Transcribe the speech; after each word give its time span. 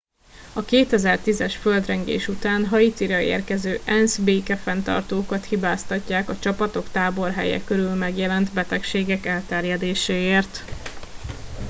a 0.53 0.65
2010 0.65 1.41
es 1.41 1.55
földrengés 1.57 2.27
után 2.27 2.65
haitira 2.65 3.19
érkező 3.19 3.79
ensz 3.85 4.17
békefenntartókat 4.17 5.45
hibáztatják 5.45 6.29
a 6.29 6.39
csapatok 6.39 6.89
táborhelye 6.91 7.63
körül 7.63 7.93
megjelent 7.93 8.53
betegség 8.53 9.09
elterjedéséért 9.09 10.63